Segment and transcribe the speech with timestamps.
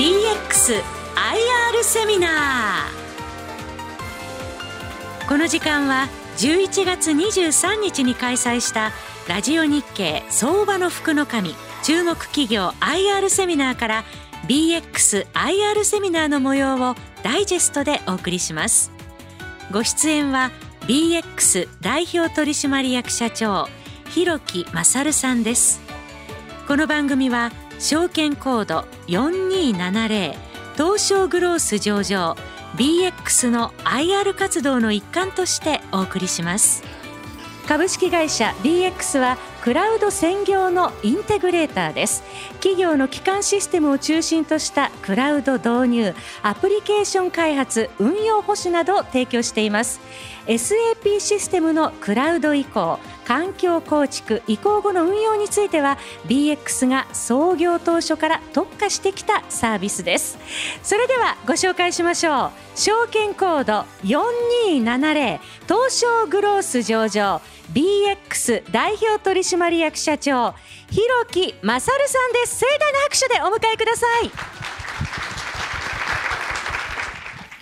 [0.00, 8.92] BXIR セミナーこの時間は11月23日に開催した
[9.28, 14.04] ラジオ日経相場の福の神注目企業 IR セミナーから
[14.48, 18.90] BXIR セミナーの模様をダイジェストでお送りします。
[19.70, 20.50] ご出演は
[20.86, 23.68] BX 代表取締役社長
[24.08, 25.78] 広木勝さんです。
[26.66, 30.34] この番組は証券コード4270
[30.74, 32.36] 東証グロース上場
[32.76, 36.84] BX の IR 活動の一環としてお送りします。
[37.66, 42.22] 株式会社 BX はクラウド専業のインテグレーターです。
[42.54, 50.00] 企業の基幹システムを中心としたクラウド導入アプリケーション開発運用保守などを提供しています。
[50.46, 60.38] SAP システムのクラウド移行環境構築移行後の運用については BX が創業当初から特化してきたサービスです。
[60.82, 62.50] それではご紹介しましょう。
[62.76, 67.40] 証券コード4270東証グロース上場
[67.72, 70.54] BX 代表取締役社長
[70.90, 72.58] 広木勝さんです。
[72.58, 74.79] 盛大な拍手でお迎えください。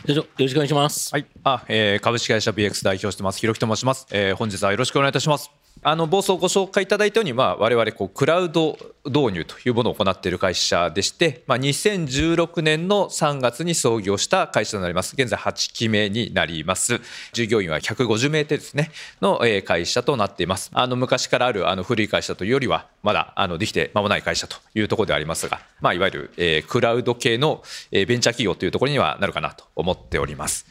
[0.09, 1.13] 社長よろしくお願いします。
[1.13, 4.07] はい、あ、えー、株式会社 BX 代表してますひろきと申します。
[4.11, 5.51] えー、本日はよろしくお願いいたします。
[5.83, 15.15] あの冒頭ご紹介いただいたように、まあ、我々こうクラウド導入というものを行っている会社でして、まあ、2016年の3月に創業した会社となります。
[15.17, 17.01] 現在8期目になります。
[17.33, 18.91] 従業員は150名程ですね
[19.23, 20.71] の会社となっています。
[20.73, 27.63] あの昔からあるあの古い会社というよりはまだあのできて間もない会社というところでありますが、まあ、いわゆる、え、クラウド系の
[27.93, 30.67] ベンチャー企業というところにはなるかなと思っております。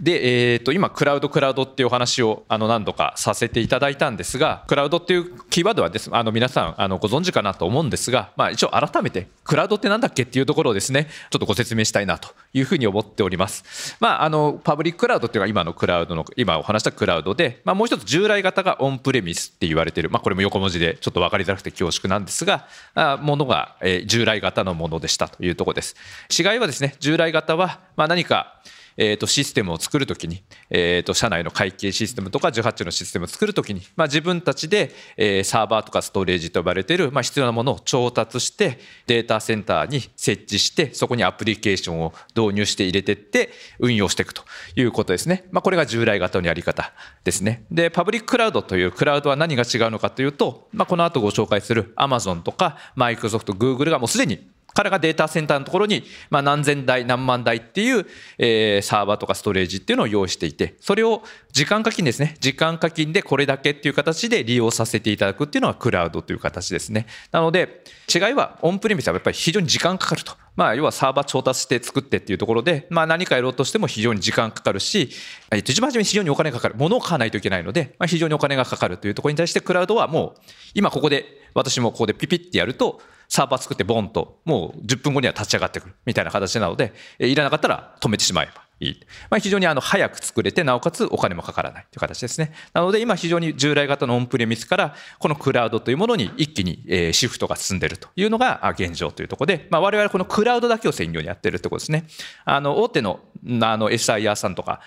[0.00, 13.96] で、えー、と今、クラウド、クラウドっていうお話をあの何度かさせていただいたんですが、クラウドっていうキーワードはですあの皆さんあのご存知かなと思うんですが、まあ、一応改めて、クラウドってなんだっけっていうところをですね、ちょっとご説明したいなというふうに思っております。
[14.00, 25.94] まあ、あのパブリッククラウドっていうのは今のクラウドの、今お話したクラウドで、まあ、もう一つ従来型がオンプレミスって言われている、まあ、これも横文字でちょっと分かりづらくて恐縮なんですが、あものが、えー、従来型のものでしたというところです。
[26.30, 28.60] 違いはですね、従来型は、まあ、何か、
[28.96, 44.42] えー、とシステムを作るときに、えー、と社内の会計システムとか人事のシステムを作るときに、まあ、自分たちで、えー、サーバーとかストレージと呼ばれている、まあ、必要なものを調達してデータセンターに設置してそこにアプリケーションを導入して入れていって運用していくと
[44.76, 46.92] いうことですね、まあ、これが従来型のやり方
[47.24, 47.64] ですね。
[47.70, 54.48] でパブリッククラウドというクラウドは何が違うのかというと、まあ、この後ご紹介する Amazon とかマイクロソフト、グーグルがもうすでに
[54.80, 58.06] 彼がデータセンターのところに、まあ、何千台何万台っていう、
[58.38, 62.36] えー、サーバーとかストレージっていうのを用意していてそれを時間課金ですね。
[62.40, 67.06] 時間課金でこれだけっていう形で利用させていただくっていうのがクラウドという形ですね。
[67.30, 70.32] なので違いはオンプレミスはやっぱり非常に時間かかると。
[70.56, 75.10] まあ、要はサーバー調達して作ってっていうところで、まあ、何かやろうとしても非常に時間かかるし、
[75.50, 76.74] えっと、一番初めに非常にお金がかかる。
[76.76, 80.40] 物を買わないといけないので、まあ、非常にお金がかかるというところに対してクラウドはもう、
[80.74, 89.00] 今ここで、私もここでピピってやると、サーバー作ってボンと、もう10分後には立ち上がってくるみたいな形なので、いらなかったら止めてしまえばいい。
[89.30, 92.52] まあ、非常にあの早く作れて、なおかつお金もかからないという形ですね。
[92.72, 102.06] なので今非常に従来型のオンプレミスから、このクラウドというものに一気にシフトが進んでいるというのが現状というところで、まあ、我々このクラウドだけを専業にやっているってことですね。
[102.44, 103.20] あの、大手の
[103.62, 104.80] あの SIR さんとか、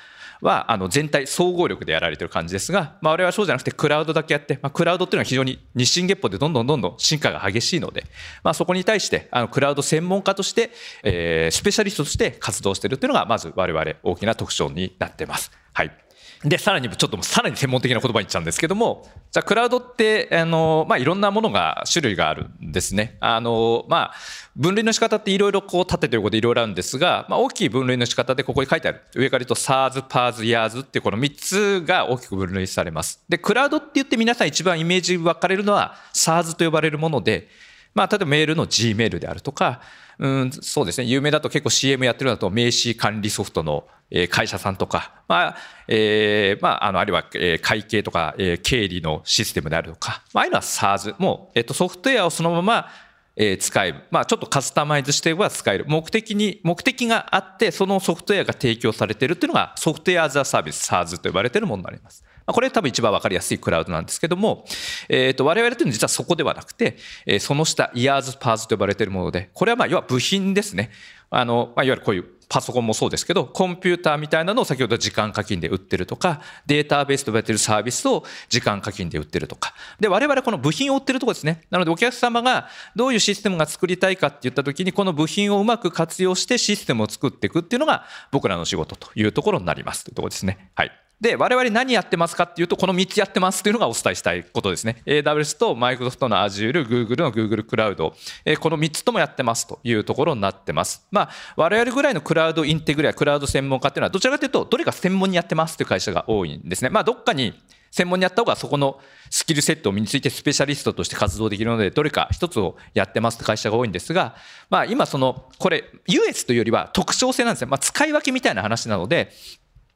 [0.44, 8.04] はあの全体総合力でやられてる感じですが、まあ、我々はそうじゃなくてクラウドだけやって、まあ、クラウドっていうのは非常に日進月歩でどんどんどんどん進化が激しいので、
[8.44, 10.72] まあ、そこに対してあのクラウド専門家として、
[11.04, 15.52] えー、スペシャリストとして活動してるっていうのがまず我々大きな特徴になってます。
[15.74, 16.03] はい
[16.44, 23.18] で、さらにちょっとさらに専門的な言葉に言っちゃうんですけども、じゃあクラウドって、あの、まあ、いろんなものが、種類があるんですね。
[23.22, 24.14] あの、まあ、
[24.56, 29.02] 分類の仕方っていろいろこう縦と横でいろいろあるんですが、まあ、大きい分類の仕方でここに書いてある。
[29.16, 33.24] 上から言うと SARS、PARS、YARS ってこの3つが大きく分類されます。
[33.30, 37.48] で、クラウドって言って皆さん一番イメージ分かれるのは SARS と呼ばれるもので、
[37.96, 39.82] まあ、例えばメールの Gmail であるとか、
[40.20, 43.86] うん、そうですね、有名だと結構 CM やってるのだと、名刺管理ソフトの
[44.30, 45.58] 会社さんとか、まあ、
[45.88, 47.24] えー、まあ、あの、あるいは
[47.62, 52.88] 会計とか、えー、経理のシステムであるとか、まあ、ああいうのは SARS、もう、えっと、ソフトウェアをそのまま、
[53.36, 54.04] えー、使える。
[54.12, 55.86] まあ、ちょっとカスタマイズしては使える。
[55.88, 62.24] 目的に、目的があって、そのソフトウェアが提供されているっていうのが、ソフトウェアアザサービス、SARS と呼ばれているものになります。
[62.46, 64.66] これ多分一番わかりやすいクラウドなんですけども、
[65.10, 70.92] え、ー、と、我々というのは実はそこではなくて、え、その下、イヤーズパーズと呼ばれているもので、これはまあ、要は部品ですね。
[71.30, 79.74] あの、まあ、いわゆるこういうパソコンもそうですけど、コンピューターみたいなのを先ほど時間課金で売ってるとか、データベースと呼ばれているサービスを時間課金で売ってるとか。
[80.00, 81.62] で、我々この部品を売ってるところですね。
[81.72, 90.70] なのでお客様がどういうシステムが作りたいかって言った時に、この部品をうまく活用してシステムを作っていくっていうのが僕らの仕事というところになりますというところですね。
[90.76, 91.03] はい。
[91.24, 95.02] で、我々何やってますかっていうと、この3つやってますというのがお伝えしたいことですね。
[95.06, 98.14] AWS と Microsoft の Azure、Google の Google クラウド、
[98.60, 101.08] この3つともやってますというところになってます。
[101.12, 106.90] まあ、我々ぐらいのクラウドインテグレア、クラウド専門家っていうのは、どちらかというと、どれか専門にやってますという会社が多いんですね。
[106.90, 107.54] まあ、どっかに
[107.94, 109.00] 専門にやった方がそこの
[109.30, 114.36] スキルセットを身についてスペシャリストとして活動できるので、どれか一つをやってますって会社が多いんですが、
[114.70, 117.68] まあ今その、これ、優越というよりは特徴性なんですね。
[117.68, 119.32] まあ使い分けみたいな話なので、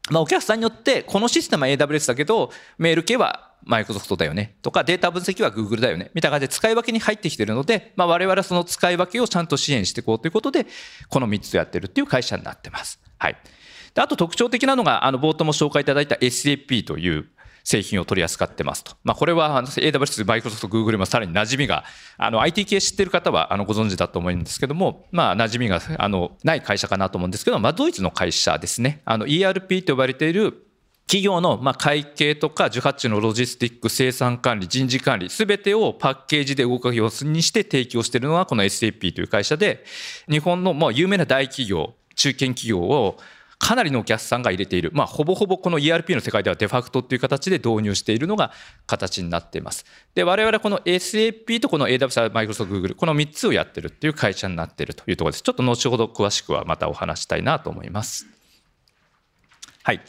[0.10, 10.68] まあ、お客さんによって、このシステムは AWS だけど、メール系はマイクロソフトだよねとか、データ分析は Google だよねみたいな感じで使い分けに入ってきてるので、まあ、我々はその使い分けをちゃんと支援していこうということで、
[11.10, 13.00] この3つをやってるっていう会社になってます。
[13.18, 13.38] はい。
[13.94, 17.30] であと特徴的なのが、あの、冒頭も紹介いただいた SAP という、
[17.68, 18.94] 製品を取り扱ってますと。
[19.04, 21.84] まあ、これは AWS、マイクロソフト、グーグルもさらに馴染みが、
[22.18, 29.02] あの IT 系知ってる方はあのご存知だと思うんですけども、まあ、馴染みがあのない会社かなと思うんですけど、まあ、ドイツの会社ですね。
[29.04, 30.66] あの ERP と呼ばれている
[31.08, 39.84] 企業のま会計とか受発注のロジスティック、生産管理、人事管理、すべてをパッケージで動かすようにして提供しているのがこの SAP という会社で、
[40.30, 43.18] 日本のもう有名な大企業、中堅企業を
[43.60, 48.52] かなりのお客さんが入れている、まあ、ほぼほぼこの ERP の世界ではデファクトという形で導入しているのが
[48.86, 49.86] 形になっています。
[50.14, 55.42] で、我々はこの SAP とこの AWS、マイクロソフト、Google、この3つをやってるっていう会社になっているというところです。
[55.44, 58.28] ちょっと後ほど詳しくはまたお話したいなと思います。
[59.84, 60.02] はい。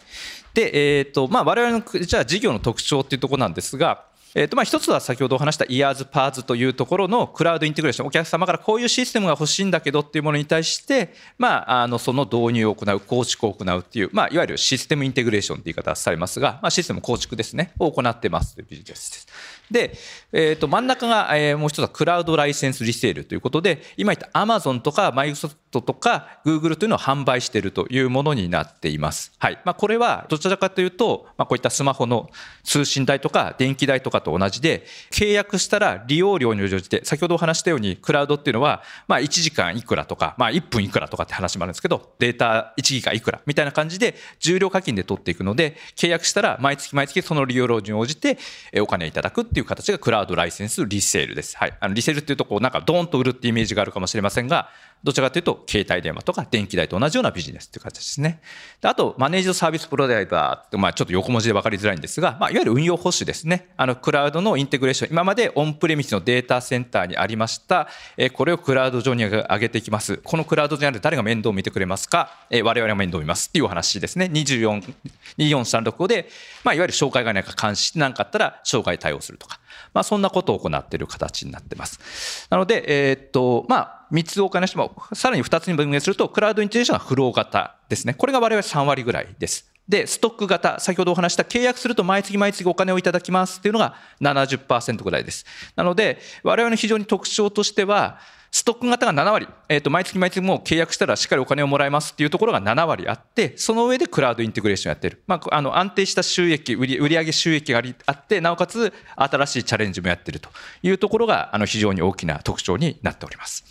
[0.55, 19.27] で、えっ、ー、と、まあ、我々の、じゃあ事業の特徴っていうところなんですが、えーとまあ、一つは先ほどお話したイヤーズパーツというところのクラウドインテグレーション、お客様からこういうシステムが欲しいんだけどっていうものに対して、まあ、あのその導入を行う、構築を行うっていう、まあ、いわゆるシステムインテグレーションという言い方をされますが、まあ、システム構築ですね、を行ってますというビジネスです。
[19.71, 19.93] で、
[20.33, 29.33] えー、と真ん中が、えー、もう一つはクラウドライセンスリセールということで、今言った Amazon とかマイクロソフトとか Google というのを販売しているというものになっています。
[29.39, 29.59] はい。
[29.65, 32.31] まあ、これはどちらかというと、まあ、こういったスマホの
[32.65, 48.39] 通信代とか電気代とかと同じで、契約したら利用料に応じて、先ほどお話したようにクラウドっていうのは、まあ、1時間いくらとか、まあ、1分いくらとかって話もあるんですけど、データ1ギガいくらみたいな感じで、重量課金で取っていくので、契約したら毎月毎月その利用料に応じて
[48.81, 51.57] お金いただくっていういう形がクラウドライセンスリセールです。
[51.57, 51.77] はい。
[51.81, 54.69] あのリセールっていうと、こう、なんかドーンと売るってイメージがあるかもしれませんが、
[55.05, 58.41] どちらかというと、携帯電話とか電気代と同じようなビジネスっていう形ですね。
[58.83, 63.69] あと、マネージドサービスプロバイダーって、まあ、ちょっと横文字で分かりづらいんですが、まあ、いわゆる運用保守ですね。
[63.77, 70.19] あの、クラウドのインテグレーション、今までオンプレミスのデータセンターにありました、えこれをクラウド上に上げていきます。
[70.19, 74.31] このクラウド上にある誰が面倒を見てくれますか、え我々が面倒を見ますっていうお話ですね。
[74.33, 74.95] 24、
[75.39, 76.29] 24365で、
[76.65, 79.61] まあ、いわゆる障害がないか監視してなかったら、障害対応するとか。
[79.95, 82.47] まあ、そんなことを行っている形になってます。
[82.51, 88.15] なので、えー、っと、まあ、3つお金しても、さらに2つに分類すると、クラウドインテグレーションはフロー型ですね。
[88.15, 89.71] これが我々3割ぐらいです。
[89.89, 95.47] で、ストック型、先ほどお話した契約すると毎月毎月お金をいただきますっていうのが70%ぐらいです。
[95.77, 98.19] なので、我々の非常に特徴としては、
[98.51, 105.23] ストック型が7割、えー、と毎月毎月もう契約したらしっかりお金をもらえますっていうところが7割あって、その上でクラウドインテグレーションやってる。
[105.27, 110.49] まあ、あの安定した収益、売上収益があって、なおかつ新しいチャレンジもやってると
[110.83, 113.65] いうところがあの非常に大きな特徴になっております。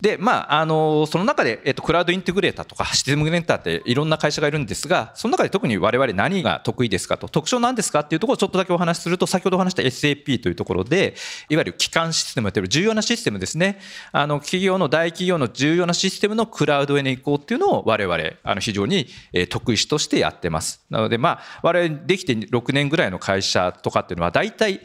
[0.00, 11.16] で、まあ、あの、その中で、えっと、クラウドインテグレーターとか、システムグレーターっていろんな会社がいるんですが、その中で特に我々何が得意ですかと、特徴なんですかっていうところをちょっとだけお話しすると、先ほどお話した SAP というところで、
[11.48, 13.80] いわゆる基幹システムやってる重要なシステムですね。
[14.12, 19.08] あの、企業の大企業の重要なシステムのクラウドへの移行っていうのを我々、あの、非常に
[19.48, 20.84] 得意としてやってます。
[20.90, 24.80] なので、まあ、我々できて6年ぐらいの会社とかっていうのは、大体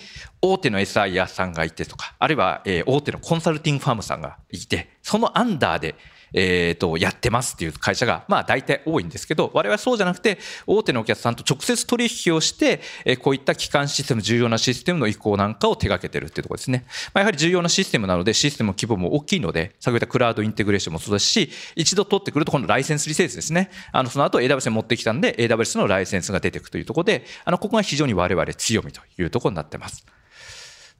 [0.45, 5.95] 大手の SIR さんがいてとか、あるいは、え大手のコンサルティングファームさんがいて、そのアンダーで、
[6.33, 30.05] えー、とやってますっていう会社がまあ大体多いんですけど我々はそうじゃなくて大手のお客さんと直接取引をして、えこういった基幹システム重要なシステムの移行なんかを手掛けてるっていうところですね、まあ、やはり重要なシステムなのでシステム規模も大きいので先ほど言ったクラウドインテグレーションもそうですし一度取ってくるとこのライセンスリセールですねあのその後 AWS に持ってきたんで AWS のライセンスが出てくるというところであのここが非常に我々強みというところになってます。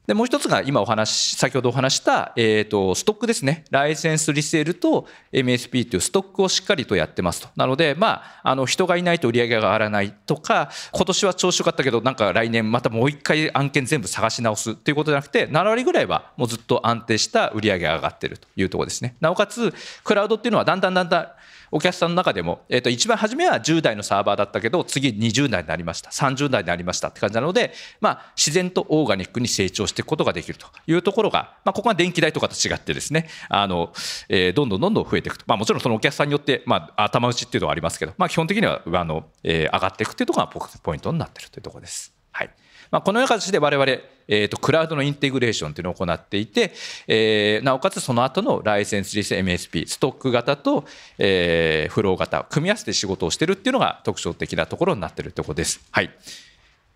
[0.05, 3.63] で、もう一つが今お話、先ほどお話した、えっ、ー、と、ストックですね。
[3.71, 7.47] ライセンスリセールと MSP というストックをしっかりとやってますと。
[7.55, 19.15] なので、まあ、あの、人がいないと売り上げが上がらないとか、今年は調子良かったけど、なんか来年またもう一回案件全部探し直すっていうことじゃなくて、7割ぐらいはもうずっと安定した売り上げが上がってるというところですね。
[19.21, 21.27] なおかつ、クラウドっていうのはだんだんだんだん
[21.75, 26.11] お客さんの中でも、え、ー、と、一番初めは10代のサーバーだったけど、次20代になりました。
[26.11, 33.91] 30代になりましたって感じなので、まあ、自然とオーガニックに成長していくことができるというところが、まあ、ここは電気代とかと違ってですね、あの、
[34.29, 35.45] えー、どんどんどんどん増えていくと。
[35.47, 42.13] まあ、もちろんそのお客さんによって、まあ、頭打ちっていうのはありますけど、まあ、基本的には、あの、えー、上がっていくっていうところがポイントになっているというところです。
[42.31, 42.51] はい。
[42.93, 43.91] まあ、このような形で我々、
[44.27, 46.73] えーと、クラウドのインテグレーションというのを行っていて、
[47.07, 50.85] えー、なおかつその後のライセンスリス MSP、ストック型と、
[51.17, 55.81] えー、フロー型、組み合わせて仕事をしてるっていうのが特徴的なところになっているところです。
[55.89, 56.11] はい。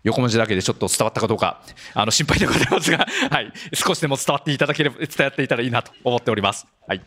[0.04, 1.62] 横文字だけでちょっと伝わったかどうか、
[1.94, 3.52] あの、心配でございますが、 はい。
[3.74, 6.64] 少しでも伝わっていただければ、伝わっていたらいいなと思っております。
[6.86, 7.02] はい。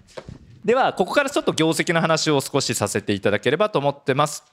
[0.66, 4.44] では、ここからちょっと業績の話を少しさせていただければと思ってます。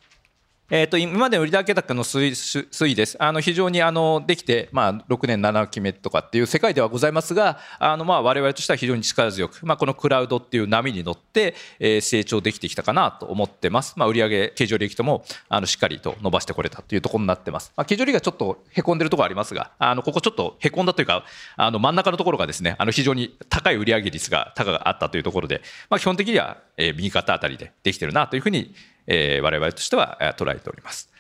[0.71, 3.17] えー、と今までの売上高の推移です。
[3.19, 13.95] あの非常にあのできて、まあ、6年7期目とかっていう世界ではございますが、あのまあ我々としては非常に力強く、まあ、このクラウドっていう波に乗って、えー、成長できてきたかなと思ってます。
[13.97, 17.73] まあ、売上経常利益ともあのしっかりと伸ばしてこれたというところになってます。
[17.75, 21.25] まあ、経常利益がちょっとへこんでるところありますが、あのここちょっとへこんだというか、
[21.57, 28.75] あの真ん中のところがですね、あの非常に高い売上率が高があったというところで、まあ、基本的には、えー、右肩あたりでできてるなというふうに、
[29.09, 31.11] えー、我々としては捉えております。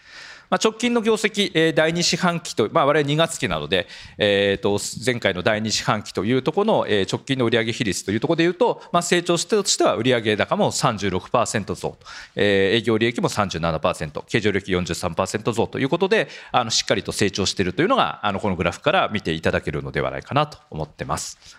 [0.50, 11.98] まあ、直近の業績、えー、第2四半期と、まあ、我々2月期なので、えー、と前回の第2四半期というところの、えー、直近の売上比率というところでいうと、まあ、成長してとしては売上高も36%増と、
[12.34, 21.57] えー、営業利益も37%、経常利益43%増ということで、あのしっかりと成長しているというのが、あのこのグラフから見ていただけるのではないかなと思ってます。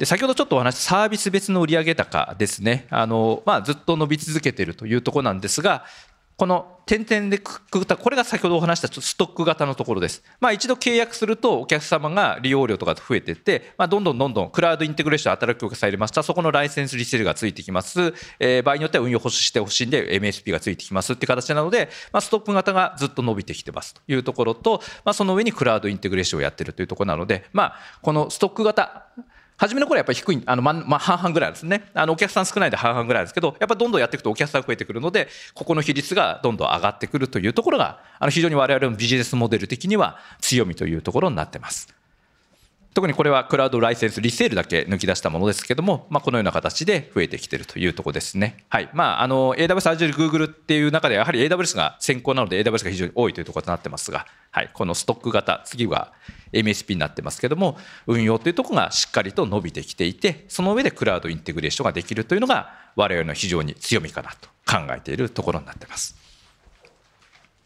[0.00, 5.84] で先ほどちょっとお話したサービス別の売上高ですね、あのまあ、ずっと伸び続けているというところなんですが、
[6.38, 10.24] この点々でくくった、これが先ほどお話したちょっとストック型のところです。
[10.40, 16.22] まあ一度契約するとお客様が利用料とか増えていって、まあどんどんどんどんクラウドインテグレーション働きお客さん入れました。
[16.22, 18.14] そこのライセンスリセールがついてきます。
[18.38, 29.04] えー、場合によっては運用保守してほしいんで MSP がついてきますっていう形なので、まあストック型がずっと伸びてきてますというところと、まあその上にクラウドインテグレーションをやってるというところなので、まあこのストック型、
[29.60, 31.84] 初めの頃はやっぱり低い、あの、ま、まあ、半々ぐらいですね。
[31.92, 41.99] あの、お客さん少ないで半々ぐらいですけど、やっぱどんどんやっていくとお客さんが増えてくるので、ここの比率がどんどん上がってくるというところが、あの、非常に我々のビジネスモデル的には強みというところになってます。
[42.92, 48.64] 特にこれはクラウドライセンス、リセールだけ抜き出したものですけども、まあ、このような形で増えてきているというところですね。
[48.68, 48.90] はい。
[48.92, 54.70] まあ、あの、AWS、Azure、Google っていう中で、やはり AWS が先行なので AWS が非常に多いというところとなってますが、はい。
[54.72, 56.12] このストック型、次は
[56.52, 57.78] MSP になってますけども、
[58.08, 66.19] 運用というところがしっかりと伸びてきていて、その上でクラウドインテグレーションができるというのが、我々の非常に強みかなと考えているところになってます。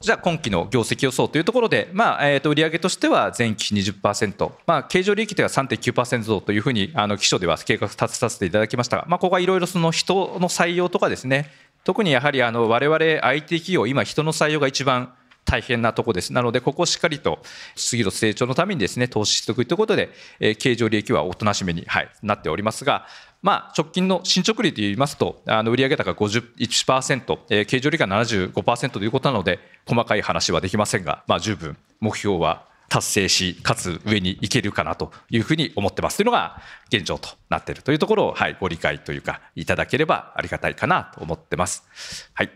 [0.04, 11.50] じゃあ今期の業績予想というところで、まあ、えー、と売上としては前期20%、まあ、経常利益では3.9%増というふうに、あの、基礎では計画立てさせていただきましたが、まあ、ここはいろいろその人の採用とかですね、
[11.84, 15.14] 特にやはりあの我々 IT 企業、今人の採用が一番
[15.46, 16.34] 大変なところです。
[16.34, 17.38] なので、ここをしっかりと
[17.74, 23.06] 次の成長のためにですね、投資しておくということで、えー、経常利益はおとなしめに、はい、なっておりますが、
[23.44, 42.30] まあ、直近の進捗率で言いますと、あの売上高51%、えー、経常利益が75%ということなので、細かい話はできませんが、まあ、十分目標は達成し、かつ上に行けるかなというふうに思ってますというのが現状となっているというところを、はい、ご理解というか、いただければありがたいかなと思ってます。
[42.32, 42.50] はい。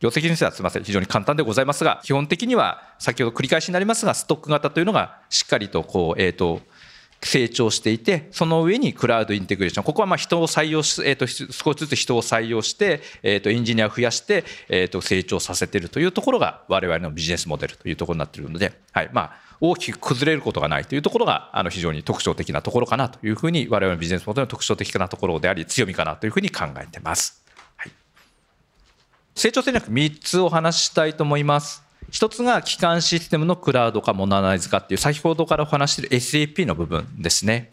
[0.00, 6.60] 業績についてはすみません、非常に簡単でございますが、基本的には先ほど繰り返しになりますが、ストック型というのがしっかりとこう、えっ、ー、と、
[7.22, 9.84] 成長していて、その上にクラウドインテグレーション。
[9.84, 19.10] ここはまあ人を採用し、え、ー、と、少しずつ人を採用して、え、ー、と、エンジニアを増やして、えっ、と、成長させているというところが我々のビジネスモデルというところになっているので、はい。
[19.12, 27.44] まあ、大きく崩れることがないというところが、あの、非常に特徴的なところかなというふうに、我々のビジネスモデルの特徴的なところであり、強みかなというふうに考えてます。
[29.34, 31.89] 成長戦略3つお話ししたいと思います。
[32.10, 37.70] 一つが基幹システムのクラウド化、モナライズ化っていう先ほどからお話している SAP の部分ですね。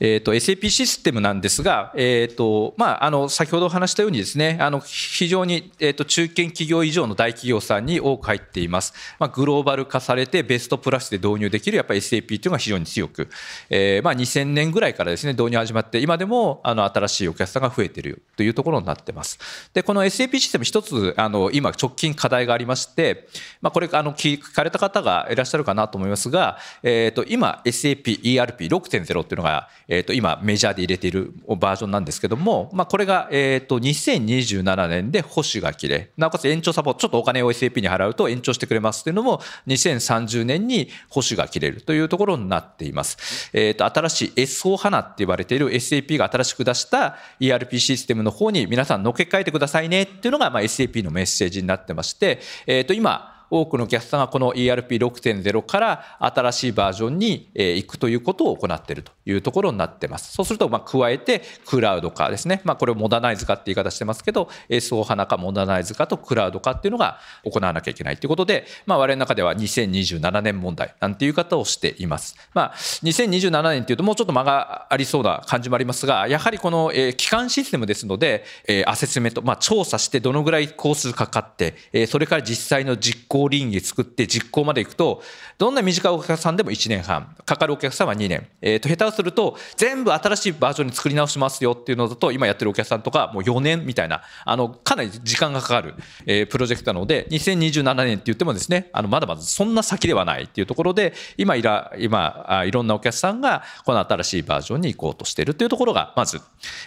[0.00, 13.28] えー、SAP システムなんですが、えーとまあ、あの先ほどお話したようにですねあの非常に、えーと、中堅企業以上の大企業さんに多く入っています、まあ、グローバル化されてベストプラスで導入できるやっぱり SAP というのが非常に強く、
[13.70, 19.38] えーまあ、2000年ぐらいからですね導入始まって今でもあの新しいお客さんが増えているというところになってます。
[19.74, 23.28] でこの SAP システム一つあの今直近課題がありまして、
[23.60, 60.32] まあ、これあの聞かれた方がいらっしゃるかなと思いますが、えー、と今 SAPERP6.0 っていうのがえー、と今メジャーで入れているバージョンなんですけども、まあ、これが、えー、と2027年で保守が切れなおかつ延長サポートちょっとお金を SAP に払うと延長してくれますというのも2030年に保守が切れるというところになっています、えー、と新しい SO 花って言われている SAP が新しく出した ERP システムの方に皆さん乗っけ替えてくださいねっていうのが、まあ、SAP のメッセージになってまして、えー、と今多くのお客さんがこの ERP6.0 から新しいバージョンに行くということを行っているというところになってます。
[60.32, 62.60] そうすると、まあ、加えてクラウド化ですね。
[62.64, 72.36] まあ、これをモダナイズ化って言い方してますけど、SO 花かモダナイズ化とクラウド化っていうのが行わなきゃいけないということで、まあ、我々の中では2027年問題なんていう言い方をしています。
[72.54, 85.22] まあ、2027年っていうともうちょっと間がありそうな感じもありますが、やはりこの、え基幹システムですので、えアセスメント、まあ、調査してどのぐらい工数かかって、えそれから実際の実行行倫理作って実行までいくと、
[85.58, 88.46] どんな短いお客さんでも1年半、かかるお客さんは2年。
[88.60, 95.94] えっ、ー、と、下手をすると、全部新しいバージョンに作り直しますよっていうのだと、今やってるお客さんとか、もう4年みたいな、あの、かなり時間がかかる、
[96.26, 106.40] えー、プロジェクトなので、2027年って言ってもですね、あの、まだまだそんな先ではないっていうところで、今いら、今、あいろんなお客さんが、この新しいバージョンに行こうとしているというところが、まず、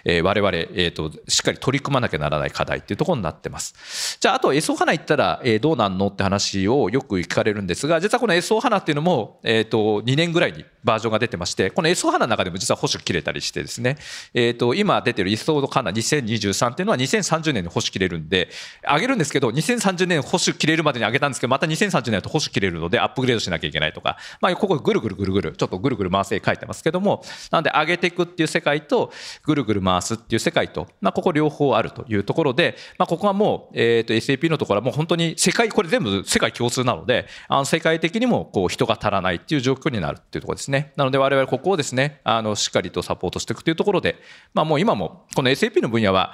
[0.06, 4.18] えー、我々、えっ、ー、と、しっかり取り組まなきゃならない課題っていうところになってます。
[4.20, 13.98] じゃあ、あと、SO 花行ったら、えー、どうなんのって話をよく聞かれるんですが、実はこの SO 花っていうのも、え、ー、と、2年ぐらいにバージョンが出てまして、この SO 花の中でも実は保守切れたりしてですね、
[14.34, 18.50] え、ー、と、今出てる SO 花2023っていうのは2030年に保守切れるんで、
[18.84, 29.12] 上げるんですけど、2030年保守切れるまでに上げたんですけど、また2030年だと保守切れるのでアップグレードしなきゃいけないとか、まあ、ここぐるぐるぐるぐる、ちょっとぐるぐる回せ書いてますけども、なんで上げていくっていう世界と、
[29.44, 40.94] ぐるぐる回すっていう世界と、まあ、ここ両方あるというところで、まあ、ここはもう、え、ー、と、SAP のところはもう本当に世界、これ全部世界共通なので、あの世界的にもこう人が足らないっていう状況になるっていうところですね。
[40.96, 44.16] なので我々ここをですね、あのしっかりとサポートしていくというところで、
[44.54, 46.34] まあもう今もこの SAP の分野は、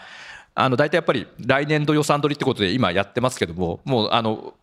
[0.54, 4.54] あの大体やっぱり来年度予算取りってことで今やってますけども、もうあの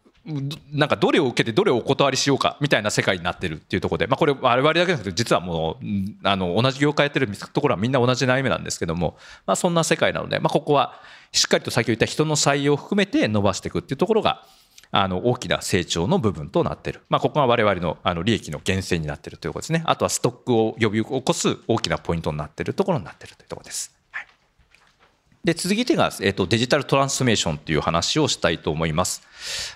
[0.73, 5.85] なんかどれを受けてどれをお断りしようかみたいな世界になってるっていうところで、まあ、これ我々だけじゃなくて実はもう
[6.23, 10.95] あの同じ業界やってるところはみんな同じ悩みなんですけども、まあ、そんな世界なので、まあ、ここは
[11.31, 14.47] しっかりと先ほど言った人の採用を含めて伸ばしていくっていうところが
[14.91, 23.95] あの大きな成長の部分となっている、まあ、ここが我々のあの利益の源泉になっているということですねあとはストックを呼び起こす大きなポイントになっているところになっているというところです。
[25.45, 29.23] で続いてが、えっと、デジタルトランスフォーメーションという話をしたいと思います。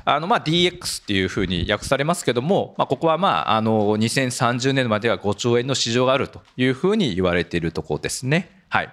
[0.07, 8.51] あのまあ DX っていうふうに訳されますけども、まあ、ここはまああの2030年までは5兆円の市場があるというふうに言われているところですね。
[8.71, 8.89] はい、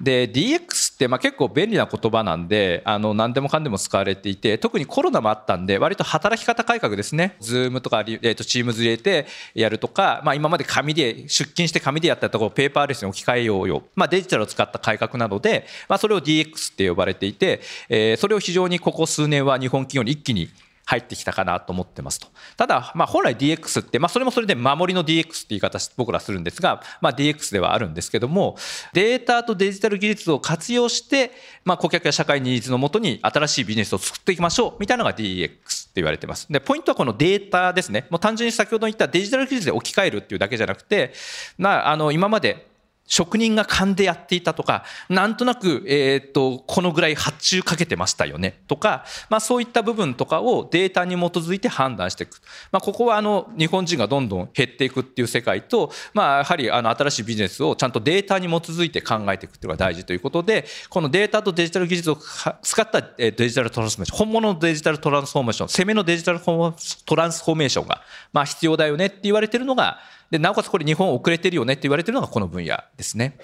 [0.00, 7.36] で DX ってまあ結構便利な言葉なんであの何でもかんでも使われていて特にコロナもあったんで割と働き方改革ですね。
[7.40, 20.48] Zoom とか、えー、と Teams 入れてやるとか、まあ、今まで紙で出勤して紙でやったところをペーパーレスに置き換えようよ、まあ、デジタルを使った改革なので、まあ、それを DX って呼ばれていて、えー、それを非常にここ数年は日本企業に一気に
[20.90, 22.26] 入ってきたかなと思ってますと。
[22.56, 28.56] ただ、まあ、本来 DX って、まあ、それもそれで守りの DX って言い方僕らするんですが、まあ、DX ではあるんですけども、
[28.92, 31.30] データとデジタル技術を活用して、
[31.64, 36.48] まあ、顧客や社会ニーズのもとに新しいビジネスを作っていきましょうみたいなのが DX って言われてます。
[36.50, 38.08] で、ポイントはこのデータですね。
[38.10, 41.12] もう単純に先ほど言ったデジタル技術で置き換えるっていうだけじゃなくて、
[41.56, 42.69] まあ、あの、今まで
[43.10, 52.40] 職人が勘でやっていたとか、なんとなく、えっ、と、このぐらい発注かけてましたよねとか、まあそういった部分とかをデータに基づいて判断していく。
[52.70, 62.18] まあここはあの、日本人がどんどん減っていくっていう世界と、まあやはりあの、新しいビジネスをちゃんとデータに基づいて考えていくっていうのが大事ということで、このデータとデジタル技術を
[62.62, 69.98] 使ったデジタルトランスフォーメーション、本物のデジタルトランスフォーメーション、攻めのデジタルトランスフォーメーションが、まあ必要だよねって言われてるのが、
[70.30, 73.38] で、なおかつこれ日本遅れてるよねって言われてるのがこの分野ですね。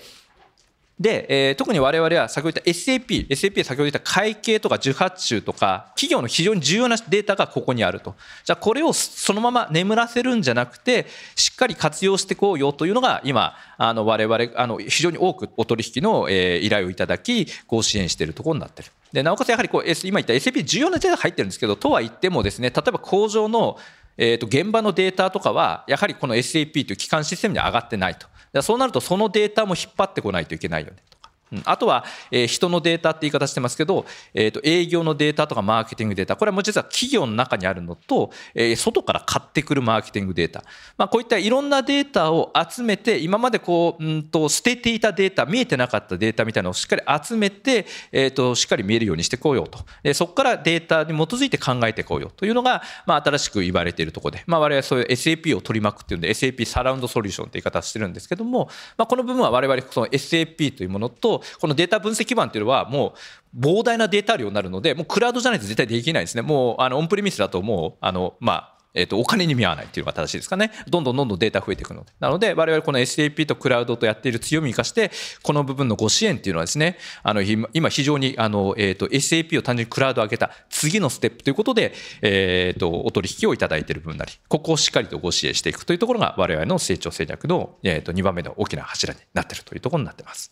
[0.98, 8.14] で、えー、特に我々は先ほど言った SAP、SAP は先ほど言った会計とか受発注とか、企業の非常に重要なデータがここにあると。
[8.44, 18.90] じゃあこれをそのまま眠らせるんじゃなくて、しっかり活用していこうよというのが今、あの我々、あの非常に多くお取引の、えー、依頼をいただき、ご支援しているところになっている。
[19.12, 23.76] で、なおかつやはりこう、今言った SAP 重要なデータが入ってるんですけど、とは言ってもですね、例えば工場の
[24.18, 28.26] えー、と現場のデータとかは、やはりこの SAP という基幹システムに上がってないと。
[28.62, 31.15] そうなると、そのデータも引っ張ってこないといけないよねと。
[31.64, 34.04] あとは、えー、人のデータって言い方してますけど、
[34.34, 40.64] えー、と営業のデータとかマーケティングデータ、これはもう実は企業の中にあるのと、えー、外から買ってくるマーケティングデータ、
[40.96, 63.14] まあ、こういったいろんなデータを集めて、今までこう、うんと捨てていたデータ、見えてなかったデータみたいなのをしっかり集めて、えー、としっかり見えるようにしていこうよと、えー、そこからデータに基づいて考えていこうよというのが、まあ、新しく言われているところで、まあ、我々はそういう SAP を取り巻くっていうんで、SAP サラウンドソリューションという言い方してるんですけども、まあ、この部分は我々その SAP というものと、このデータ分析基盤っていうのはも
[63.54, 66.42] う膨大なデータ量になるので、もうクラウドじゃないと絶対できないですね。
[66.42, 70.72] もうあのオンプレミスだともう、あの、まあ、えっと、お金に見合わないっていうのが正しいですかね。
[70.88, 72.12] どんどんどんどんデータ増えていくので。
[72.18, 75.10] なので、我々この SAP とクラウドとやっている強みを生かして、
[75.42, 90.50] この部分のご支援っていうのはですね、あの、今非常に、あの、えっ、と、SAP を単純にクラウドを上げた次のステップということで、えっ、と、お取引をいただいている部分なり、ここをしっかりとご支援していくというところが、我々の成長戦略の、えっ、と、2番目の大きな柱になっているというところになっています。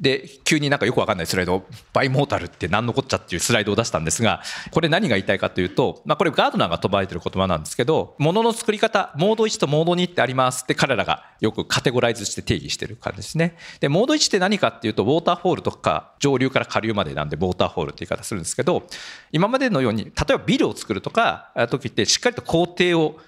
[0.00, 13.56] で、急になんかよくわかんないスライド、バイモータルって何のこっちゃっていうスライドを出したんですが、これ何が言いたいかというと、まあこれガードナーが飛ばれてる言葉なんですけど、ものの作り方、モード1とモード2ってありますって彼らがよくカテゴライズして定義してる感じですね。
[13.80, 18.86] で、モード1って何かっていうと、ウォーターフォールとか上流から下流までなんでウォーターフォールって言い方するんですけど、
[19.32, 23.18] 今までのように、例えばビルを作るとか、時ってしっかりと工程を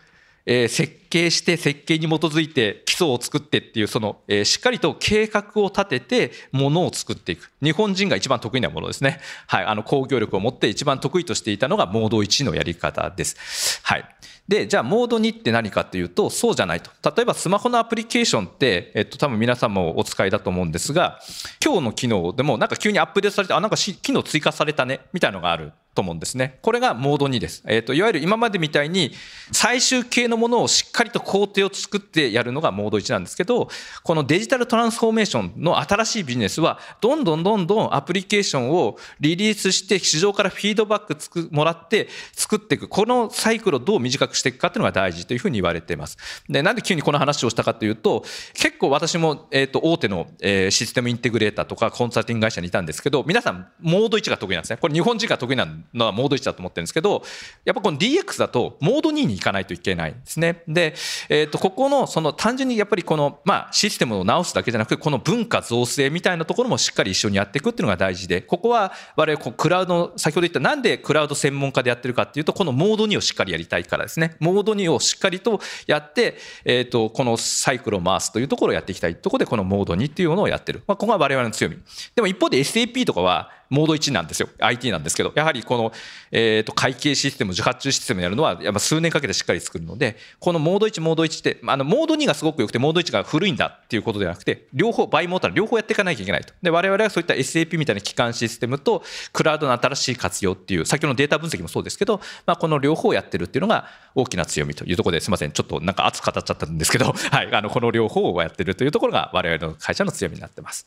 [0.50, 7.52] えー、設計して設計に基づいて基礎を作ってっていうその、えー、しっかりと計画を立ててものを作っていく。
[7.62, 14.04] 日本人が一番得意なものですね、はい、あの工業力を持って一番得意としていたのがモード1のやり方です、はい、
[14.48, 16.90] でじゃあモード2って何かっていうとそうじゃないと。
[17.14, 21.18] 例えばスマホのアプリケーションって、えっと、多分皆さんもお使いだと思うんですが
[21.62, 25.72] 今日の機能でもなんか急にアップデートされてあなんか機能追加されたねみたいなのがある。
[25.98, 26.60] と思うんですね。
[26.62, 27.64] これがモード2です。
[27.66, 29.10] えっ、ー、と、いわゆる今までみたいに
[29.50, 33.68] 最終形のものをしっかりと工程を作ってやるのがモード1なんですけど、
[34.04, 42.86] このデジタルトランスフォーメーションの新しいビジネスは、どんどんどんどんアプリケーションをリリースして市場からフィードバックつくもらって作っていく。
[42.86, 46.16] このサイクルをどう短くしていくかっていうのが大事というふうに言われています。
[46.48, 54.76] で、なんで急にこの話をしたかというと、結構私も、えっ、ー、と、大手の、えー、システムインテグレーターとかコンサルティング会社にいたんですけど、皆さんモード1が得意なんですね。
[54.76, 57.22] これ日本人が得意なんのはモード1だと思ってるんですけど、
[57.64, 60.62] やっぱこの DX だとモード2に行かないといけないんですね。
[60.68, 60.94] で、
[61.28, 74.36] えっ、ー、と、ここのその単純にやっぱりこの、まあシステムを直すだけじゃなく、この文化造成みたいなところもしっかり一緒にやっていくっていうのが大事で、ここは我々こうクラウド、先ほど言ったなんでクラウド専門家でやってるかっていうと、このモード2をしっかりやりたいからですね。
[74.40, 80.82] モード2をしっかりとやって、えっ、ー、と、このサイクルを回すというところをやっていきたいところで、このモード2っていうものをやってる。
[80.86, 81.78] まあ、ここが我々の強み。
[82.14, 84.48] でも一方で SAP とかは、モード1なんですよ。
[84.58, 85.92] IT なんですけど、やはりこの、
[86.30, 96.54] えっ、ー、と、会計システム、受発注システムやるのは、やっぱ数年かけてしっかり作るので、このモード1、モード1って、あの、モード2がすごく良くて、モード1が古いんだっていうことではなくて、両方、バイモーター両方やっていかなきゃいけないと。
[96.62, 99.02] で、我々はそういった SAP みたいな基幹システムと、
[99.32, 105.52] クラウドの新しい活用っていう、先ほどのデータ分析もそうですけど、まあ、この両方やってるっていうのが大きな強みというところですいません。
[105.52, 110.86] ちょっとなんか熱く語っちゃったんですけど、はい、あの、この両方をやってるというところが我々の会社の強みになってます。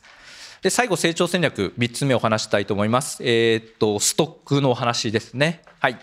[0.62, 3.20] で、最後、成長戦略、3つ目お話したいと思います。
[3.24, 5.60] えー、っと、ストックのお話ですね。
[5.80, 5.98] はい。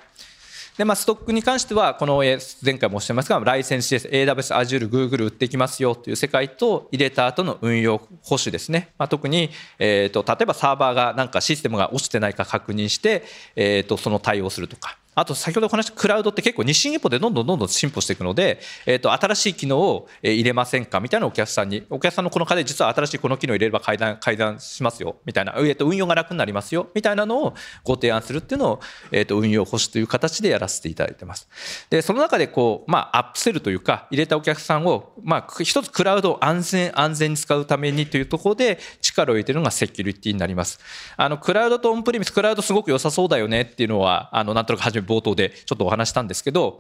[0.78, 8.90] で、まあ、ストックに関しては、この前回もおっしゃいますが、ライセンス CS、AWS、Azure、Google 売っていきますよという世界と、入れた後の運用保守ですね。
[8.98, 13.24] まあ、特に、えー、と、例えばサーバーがなんかシステムが落ちてないか確認して、
[13.56, 14.99] えー、と、その対応するとか。
[15.20, 27.54] あと先ほどお話したクラウドって結構日進月歩でどんどんどんどん進歩していくので、えっ、ー、と、新しい機能を入れませんかみたいなお客さんに、お客さんのこの課題実は新しいこの機能を入れれば改ざん、改ざんしますよ、みたいな、えっ、ー、と、運用が楽になりますよ、みたいなのを
[27.84, 28.80] ご提案するっていうのを、
[29.12, 31.50] えっ、ー、と、運用保守という形でやらせていただいてます。
[31.90, 40.80] で、その中でこう、まあ、アップセルというか、入れたお客さんを、まあ、一つクラウドを安全、安全に使うためにというところで力を入れているのがセキュリティになります。
[41.18, 46.80] あの、クラウドとオンプレミス、クラウドすごく良さそうだよねっていうのは、あの、なんとなく初め冒頭でちょっとお話したんですけど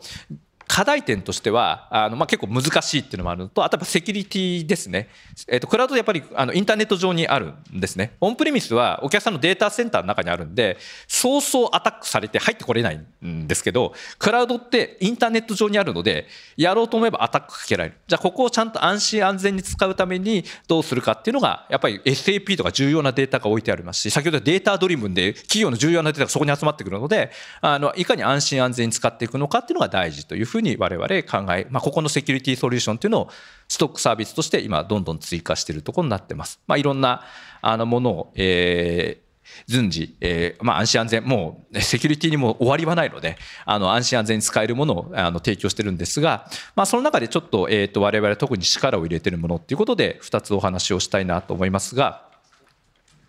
[0.70, 5.10] 課題点としてはあの、まあ、結構難しいっていうのもあるのとあとはセキュリティですね、
[5.48, 8.14] えーと、クラウドやっぱりあのインターネット上にあるんですね。
[8.22, 10.78] オンプレミスはお客さんのデータセンターの中にあるんで
[11.08, 17.96] そうそうアタックされて入ってこれないんですけどクラウドってインターネット上にあるのでやろうと思えばアタックかけられる。
[18.08, 33.30] じゃあここをちゃんと安心安全に使うためにどうするかっていうのがやっぱり SAP とか重要なデータが置いてありますし先ほどデータドリブンで企業の重要なデータがそこに集まってくるのであのいかに安心安全に使っていくのかっていうのが大事というふうにに我々考え、まあ、ここのセキュリティソリューションというのを
[33.67, 36.60] ストックサービスとして今どんどん追加しているところになってます。
[36.67, 37.24] まあ、いろんな
[37.62, 39.30] あのものを、えー
[39.67, 52.29] 順次、えー、まあ、安心安全、もうセキュリティにも終わりはないので、あの安心安全に使えるものをあの提供してるんですが、まあ、その中でちょっと,、えーと、我々特に力を入れてるものっていうことで、2つお話をしたいなと思いますが、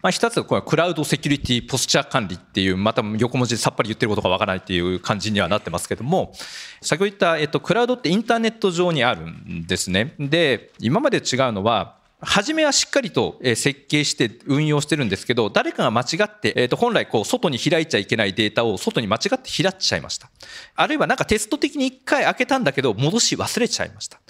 [0.03, 6.33] まあ、一つこれクラウドセキュリティポスチャー管理っていうまた横文字でさっぱり言ってることがわからないっていう感じにはなってますけども
[6.81, 20.31] 先ほど言った、えっと、クラウドってインターネット上にあるんですねで今まで違うのは初めはしっかりと設計して運用してるんですけど、誰かが間違って、えっ、と、本来こう、外に開いちゃいけないデータを外に間違って開っちゃいました。
[20.75, 24.21] あるいはなんかテスト的に一回開けたんだけど、戻し忘れちゃいました。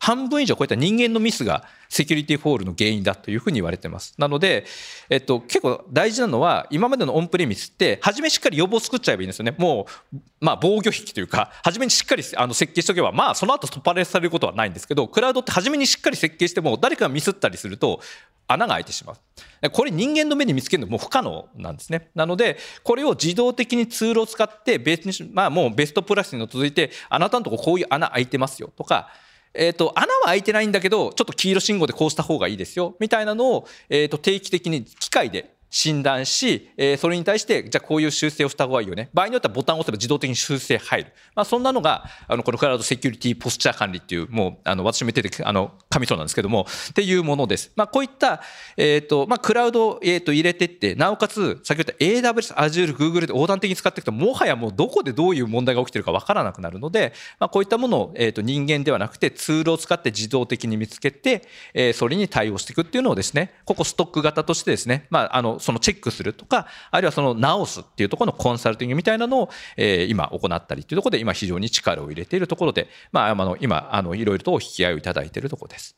[0.00, 4.14] 半分以上こういった人間のミスがセキュリティホールの原因だというふうに言われてます。
[4.16, 4.64] なので、
[5.10, 9.54] えっと、結構大事なのは、今までのオンプレミスって、初めしっかり予防作っちゃえばいいんですよね。
[9.58, 18.00] もう、まあ、防御壁というか、初めにしっかりあの設計しておけば、まあ、その後突破されることはないんですけど、クラウドって初めにしっかり設計しても、誰かがミスったりすると、
[18.48, 19.70] 穴が開いてしまう。
[19.70, 22.10] これ人間の目に見つけるのも不可能なんですね。
[22.14, 29.10] なので、これを自動的にツールを使って別に、まあもうベストプラクティスに基づいて、あなたのとここういう穴開いてますよとか、
[29.54, 39.08] えっ、ー、と、穴は開いてないんだけど、ちょっと黄色信号でこうした方がいいですよ、みたいなのを、えっ、ー、と、定期的に機械で診断し、えー、それに対して、じゃあこういう修正をした方がいいよね。
[39.14, 41.12] 場合によってはボタンを押せば自動的に修正入る。
[41.34, 47.70] まあそんなのが、あの、このクラウドセキュリティポスチャー管理っていう、もう、あの、私も言ってて、あの、神そうなんですけども、っていうものです。
[47.76, 48.42] まあこういった、
[48.76, 61.42] えっ、と、まあクラウドを、えっ、と、入れてって、なおかつ、先ほど言った AWS、Azure、Google で横断的に使っていくと、もはやもうどこでどういう問題が起きてるかわからなくなるので、まあこういったものを、えっ、と、人間ではなくてツールを使って自動的に見つけて、
[61.74, 75.96] えー、それに対応していくっていうのをですね、ここストック型としてですね、まあ、あの、そのチェックするとか、あるいはその直すっていうところのコンサルティングみたいなのを、えー、今行ったりっていうところで、今非常に力を入れているところで、まあ、あの今、あのいろいろとお引き合いをいただいているところです。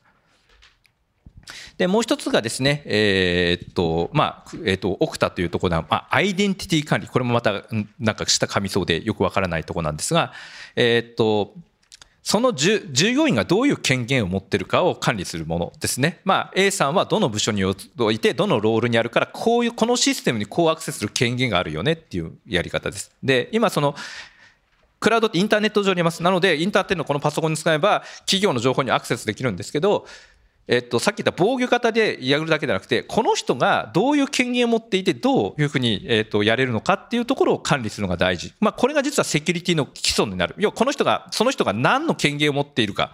[1.77, 7.09] で、もう一つがですね、えー、っと、まあ、えー、っと、オクタというところは、まあ、アイデンティティ管理。
[7.09, 7.65] これもまた、
[7.99, 10.33] なんか下噛みそうでよくわからないところなんですが、
[10.77, 11.55] えー、っと、
[12.23, 16.21] その従業員がどういう権限を持っているかを管理するものですね。
[16.25, 17.73] まあ、A さんはどの部署にお
[18.13, 23.11] いて、どのロールにあるから、こういう、このシステムにこうアクセスする権限があるよねっていうやり方です。
[23.25, 23.97] で、今その、
[25.01, 26.23] クラウドってインターネット上にいます。
[26.23, 30.07] なので、インターネットのこのパソコンに使えば、企業の情報にアクセスできるんですけど、
[30.69, 38.53] えっと、さっき言った防御型でやるだけじゃなくて、この人がどういう権限を持っていて、どういうふうに、えっと、やれるのかっていうところを管理するのが大事。
[38.61, 40.55] まあ、これが実はセキュリティの基礎になる。
[40.59, 43.13] 要は、この人が、その人が何の権限を持っているか。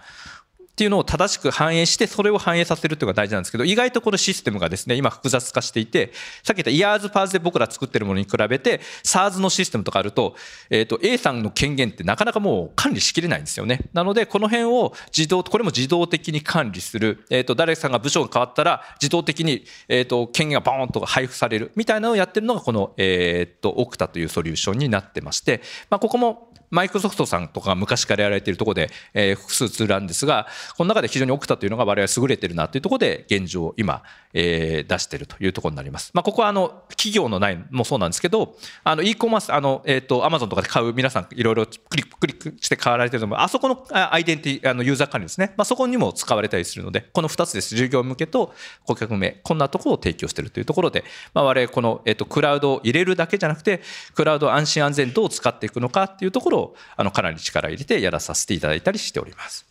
[0.79, 10.37] っていうのを正しく反映して、それを反映させるというのが大事なんですけど、意外とこのシステムがですね、今複雑化していて、さっき言ったイヤーズパーズで僕ら作ってるものに比べて、SARS のシステムとかあると、
[10.69, 13.81] えっ、と、A さんの権限ってなかなかもう管理しきれないんですよね。
[13.91, 17.25] なので、この辺を自動、これも自動的に管理する。
[17.29, 21.73] えっ、と、誰さんが部署が変わったら、自動的に、えっ、と、権限がバーンと配布される。
[21.75, 34.03] みたいなのをやってるのが、この、えっと、オクタというソリューションになってまして、まあ、ここも、マイクロソフトさんとか昔からやられているところで、えー、複数ツールなんですが、この中で非常にオクタというのが我々優れてるなというところで、現状今、
[34.33, 36.11] えー、出しているというところになります。
[36.13, 43.39] まあ、ここはあの、企業のないもそうなんですけど、あの、e コマース、あの、えっ、ー、と、アマゾンとかで買う皆さんいろいろクリック、クリックして買われてると思う。
[43.39, 45.53] あそこのアイデンティ、あの、ユーザー管理ですね。
[45.57, 47.75] まあ、そこにも使われたりするので、この2つです。
[47.75, 48.53] 従業向けと
[48.85, 51.03] 顧客向け、こんなところを提供しているというところで、
[51.33, 53.81] まあ、我々この、えっ、ー、と、クラウドを入れるだけじゃなくて、
[54.13, 56.58] クラウド安心安全どう使っていくのかっていうところを、
[56.95, 59.69] あの、かなり力を入れてやらさせていただいたりしております。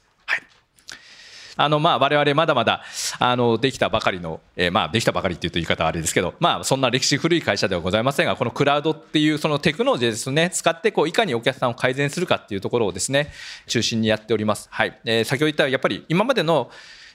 [1.61, 2.85] あの、まあ、我々まだまだ、
[3.19, 13.33] あの、できたばかりの、え、ま、できたばかりっていうと言い方はあれですけど、まあ、そんな歴史古い会社ではございませんが、このクラウドっていうそのテクノロジーですね、使って、こう、いかにお客さんを改善するかっていうところをですね、
[13.67, 14.69] 中心にやっております。
[14.71, 15.01] はい。
[15.05, 16.71] えー、先ほど言ったやっぱり今までの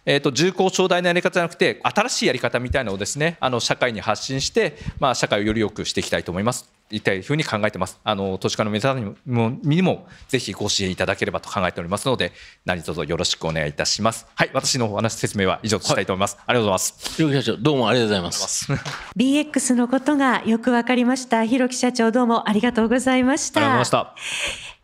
[0.06, 6.72] えーと、重厚長大なやり方じゃなくて新しいやり方みたいなのをですねあの社会に発信して、まあ、社会をより良くしていきたいと思います。
[6.92, 8.00] いたいふうに考えてます。
[8.04, 12.34] あの投資家の皆さんにもにもぜひご支援いただければと考えておりますので
[12.66, 14.28] 何卒よろしくお願いいたします。
[14.36, 17.16] はい私のお話説明は以上としたいと思います、はい、ありがとうございます。
[17.16, 18.72] 広木社長どうもありがとうございます。
[19.18, 21.46] BX のことがよくわかりました。
[21.46, 24.14] 広木社長どうもありがとうございました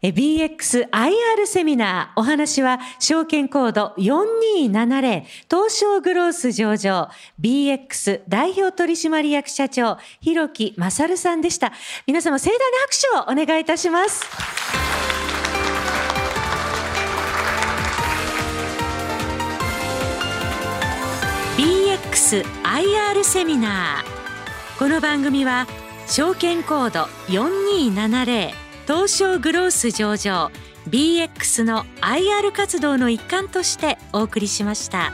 [0.02, 2.20] BXIR セミナー。
[2.20, 7.10] お話は、証券コード4270、東証グロース上場、
[7.42, 11.74] BX 代表取締役社長、広木勝さんでした。
[12.08, 12.78] 皆様、盛大な
[13.24, 14.26] 拍手をお願いいたします。
[21.58, 24.80] BXIR セミナー。
[24.80, 25.68] この番組は、
[26.08, 30.50] 証券コード4270東証グロース上場
[30.90, 35.14] BX の IR 活動の一環としてお送りしました。